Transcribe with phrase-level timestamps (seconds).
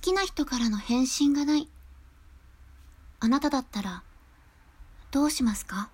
[0.00, 1.68] きな人からの返信がない。
[3.20, 4.02] あなただったら、
[5.10, 5.90] どうしますか？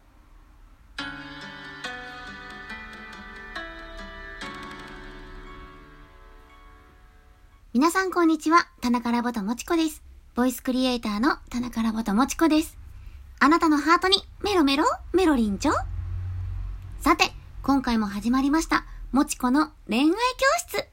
[7.75, 8.69] 皆さんこんにちは。
[8.81, 10.03] 田中ラボともちこです。
[10.35, 12.77] ボイスクリエイターの田中ラボともちこです。
[13.41, 14.85] あなたのハートにメロメロ？
[15.13, 15.73] メロリンチョ？
[17.01, 17.31] さて、
[17.63, 18.85] 今回も始まりました。
[19.13, 20.15] もちこの恋愛教
[20.69, 20.89] 室。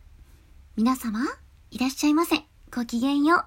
[0.76, 1.22] 皆様、
[1.72, 2.44] いらっしゃいませ。
[2.76, 3.46] ごきげんよう。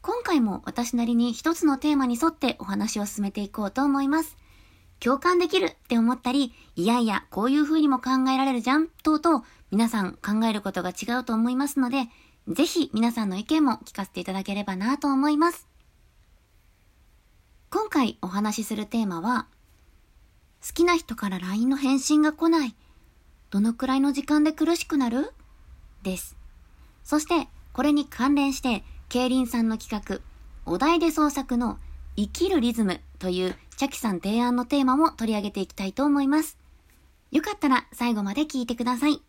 [0.00, 4.36] 今回も私なりに一つのテーマに沿ってお話を進めていこうと思います。
[5.00, 12.06] 共感できるって思ったり、いやいや、こういう風にも考えられるじゃん、とうとう、皆さん考えることが違うと思いますので、
[12.46, 15.66] ぜひ皆さんの意見も聞かせていただければなと思います。
[17.70, 19.48] 今回お話しするテーマは、
[20.64, 22.76] 好きな人から LINE の返信が来ない。
[23.50, 25.32] どのくらいの時間で苦しくなる？
[26.04, 26.36] です。
[27.02, 30.20] そして、これに関連して、競輪さんの企画、
[30.66, 31.78] お題で創作の
[32.16, 36.58] 生きるリズムというチャキさん提案のテーマも取り上げていきたいと思います。
[37.30, 39.22] よかったら最後まで聞いてください。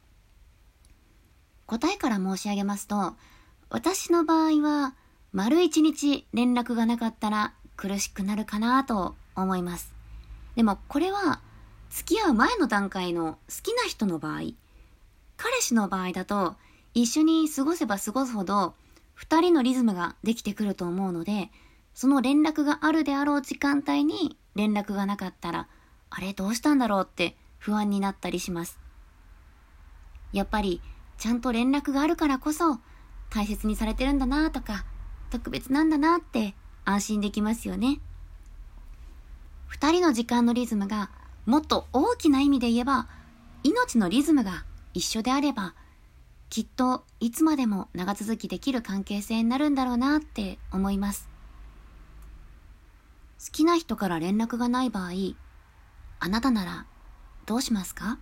[1.67, 3.15] 答えから申し上げますと、
[3.69, 4.93] 私の場合は、
[5.31, 9.93] 丸一日連絡がなかったら苦しくなるかなと思います。
[10.55, 11.39] でもこれは、
[11.89, 14.41] 付き合う前の段階の好きな人の場合、
[15.37, 16.55] 彼氏の場合だと、
[16.93, 18.75] 一緒に過ごせば過ごすほど、
[19.13, 21.51] 二人のリズムができてくると思うので、
[21.93, 25.67] その連絡があるであろう時間帯に連絡がなかったら、
[26.09, 28.79] あれどうしたんだろうって不安になったりします。
[30.33, 30.81] やっぱり、
[31.17, 32.79] ちゃんと連絡があるからこそ、
[33.29, 34.85] 大切にされてるんだなとか、
[35.29, 37.99] 特別なんだなって安心できますよね。
[39.67, 41.11] 二人の時間のリズムが、
[41.45, 43.07] もっと大きな意味で言えば、
[43.63, 45.75] 命のリズムが一緒であれば、
[46.51, 51.29] きっといつまでも長続きできる関係性になるんだろうなって思います。
[53.39, 55.11] 好きな人から連絡がない場合、
[56.19, 56.85] あなたなら
[57.45, 58.19] どうしますか？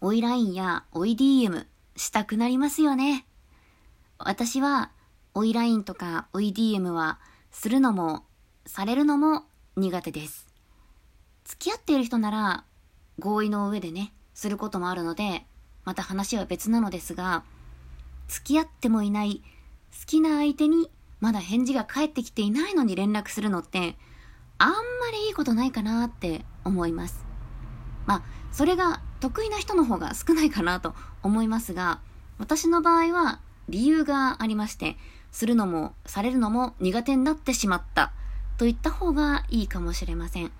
[0.00, 1.64] おい LINE やおい DM
[1.94, 3.24] したくなりますよね。
[4.18, 4.90] 私は
[5.32, 7.20] おい LINE とかおい DM は
[7.52, 8.24] するのも
[8.66, 9.44] されるのも
[9.76, 10.48] 苦手です。
[11.44, 12.64] 付き合っている人なら
[13.20, 15.46] 合意の上でね、することもあるので
[15.84, 17.44] また話は別なのですが、
[18.28, 19.42] 付き合ってもいない
[19.92, 20.90] 好きな相手に
[21.20, 23.96] まだ返事が返ってきていないのに連絡するのって、
[24.58, 24.76] あんま
[25.12, 27.24] りいいことないかなって思います。
[28.06, 32.00] まあ、それが得意な人の方が少ないかなと思いますが、
[32.38, 34.96] 私の場合は理由がありまして、
[35.30, 38.12] するのもされるのも苦手になってしまった
[38.56, 40.52] と言った方がいいかもしれません。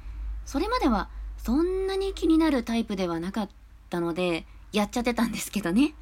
[0.45, 1.09] それまでは
[1.39, 3.49] そんなに気になるタイプではなかっ
[3.91, 5.95] たので、やっちゃってたんですけどね。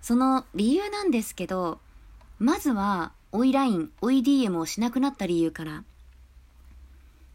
[0.00, 1.80] その理由なんですけど、
[2.38, 5.84] まずは、おい LINE、おい DM をしなくなった理由から。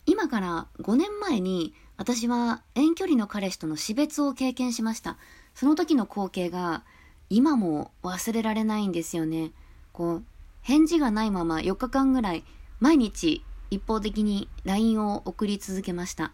[0.06, 5.18] 今から5年前に私は遠距離の彼氏との死別を経験しました。
[5.54, 6.84] その時の光景が
[7.30, 9.52] 今も忘れられないんですよね。
[9.92, 10.24] こう、
[10.62, 12.44] 返事がないまま4日間ぐらい
[12.80, 16.34] 毎日一方的に LINE を送り続けました。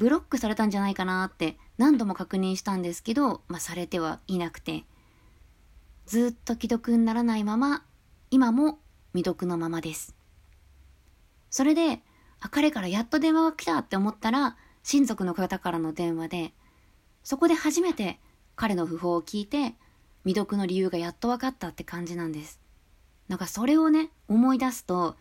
[0.00, 4.84] ブロックされたんじゃないかなって何度も確認したんですけど、まあ、されてはいなくて、
[6.06, 7.84] ずっと既読にならないまま、
[8.30, 8.78] 今も
[9.12, 10.14] 未読のままです。
[11.50, 12.00] それで、
[12.40, 16.54] あ、彼からやっと電話が来たって思ったら、親族の方からの電話で、
[17.22, 18.18] そこで初めて
[18.56, 19.74] 彼の訃報を聞いて、
[20.24, 22.58] 未読の理由がやっと分かったって感じなんです。
[23.28, 25.16] なんかそれをね、思い出すと、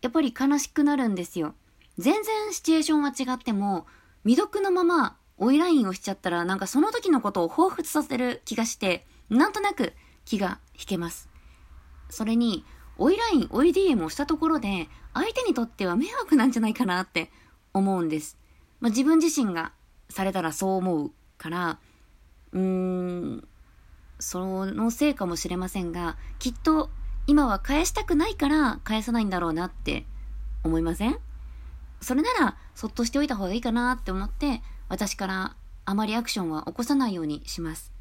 [0.00, 1.54] やっぱり悲しくなるんですよ。
[1.98, 3.86] 全然シチュエーションは違っても、
[4.24, 9.92] 未読のまま、追いラインをしちゃったら、なんかその時のことを彷彿させる気がして、なんとなく
[10.24, 11.28] 気が引けます。
[12.10, 12.64] それに、
[12.98, 17.30] 追いライン、追い DM をしたところで、相手にとっては迷惑なんじゃないかなって
[17.72, 18.38] 思うんです。
[18.80, 19.72] まあ、自分自身が
[20.10, 21.78] されたらそう思うから、
[22.52, 23.48] うーん、
[24.18, 26.90] そのせいかもしれませんが、きっと
[27.26, 30.04] 今は返したくないから返さないんだろうなって
[30.62, 31.18] 思いません？
[32.02, 37.92] それなら、そっとしておいた方がいいかなって思って、私からあまりアクションは起こさないようにします。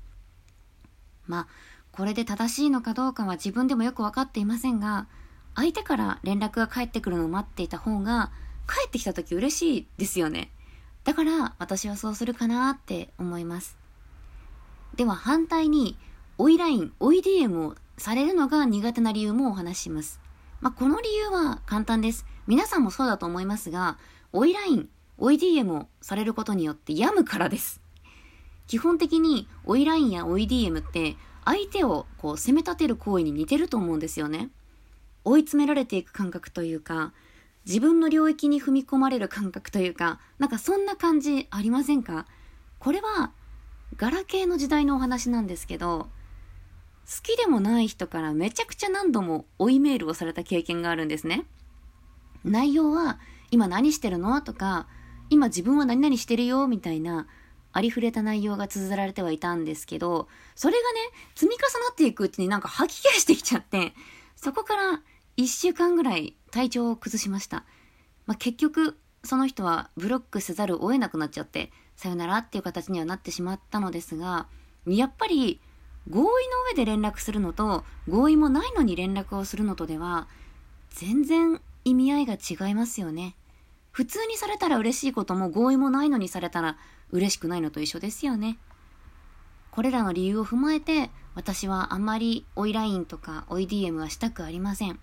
[1.28, 1.48] まあ、
[1.92, 5.08] これで正しいのかどうかは自分でもよくわかっていませんが、
[5.56, 8.32] 相手から連絡が返ってくるのを待っていた方が、
[8.68, 10.52] 帰ってきた時嬉しいですよね。
[11.04, 13.78] だから私はそうするかなって思います。
[14.96, 15.98] では反対に、
[16.38, 20.20] 追い LINE、追い DM をされるのが苦手な理由もお話しします。
[20.60, 22.26] まあ、この理由は簡単です。
[22.48, 23.98] 皆さんもそうだと思いますが、
[24.34, 27.82] 追い LINE、追い DM をされることによって病むからです。
[28.68, 34.50] 基本的に追い LINE や追い DM って相手をこう責め立てる行為に似てると思うんですよね。
[35.24, 37.14] 追い詰められていく感覚というか、
[37.66, 42.26] 自分の領域に踏み込まれる感覚というか、なんかそんな感じありませんか？
[42.80, 43.32] これは、
[43.98, 46.08] ガラケーの時代のお話なんですけど、
[47.06, 51.46] 好きでもない人からめちゃくちゃ何度も追いメールをされた経験があるんですね。
[52.44, 53.20] 内容は、
[53.52, 54.42] 今何してるの？
[54.42, 54.88] とか、
[55.30, 56.68] 今自分は何々してるよ？
[56.68, 57.28] みたいな、
[57.74, 60.86] ありふれた内容が綴られてはいたんですけど、それがね、
[61.36, 63.94] 積み重なっていくうちになんか吐き気してきちゃって、
[64.36, 65.02] そこから
[65.38, 67.64] 1週間ぐらい体調を崩しました。
[68.26, 74.48] まあ、結局、その人はブロックせざるを得なくなっちゃって、さよならっていう形にはなってしまったのですが、
[74.86, 75.62] やっぱり
[76.10, 76.30] 合意の
[76.72, 80.28] 上で連絡するのと合意もないのに連絡をするのとでは
[80.90, 83.36] 全然意味合いが違いますよね。
[83.92, 86.78] 普通にされたら嬉しいことも合意もないのにされたら
[87.12, 88.58] 嬉しくないのと一緒ですよね。
[89.72, 95.00] これらの理由を踏まえて私はあんまり追い LINE とか追い DM はしたくありません。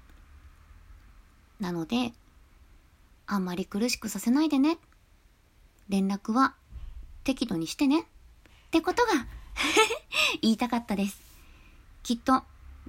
[1.61, 2.13] なので、
[3.27, 4.79] あんまり苦しくさせないでね。
[5.89, 6.55] 連絡は
[7.25, 8.01] 適度にしてね。
[8.01, 8.05] っ
[8.71, 9.27] てことが
[10.41, 11.21] 言いたかったです。
[12.03, 12.43] きっと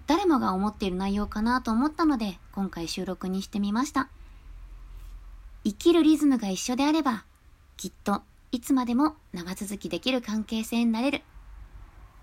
[0.09, 4.09] 誰もが思っている内容かなと思ったので今回収録にしてみました。
[5.63, 7.25] 生きるリズムが一緒であれば、
[7.77, 11.21] きっといつまでも長続きできる関係性になれる。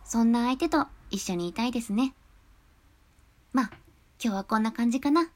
[0.04, 2.12] そんな相手と一緒にいたいですね。
[3.52, 3.70] まあ、
[4.20, 5.30] 今日はこんな感じかな。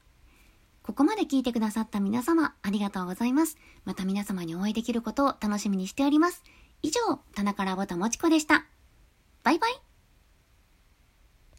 [0.83, 3.57] ここまで聞いてくださった皆様、ありがとうございます。
[3.85, 6.43] また皆様にお会いできることを楽しみにしております。
[6.81, 6.99] 以上、
[7.33, 8.65] 田中ラボタもちこでした。
[9.43, 9.90] バイバイ。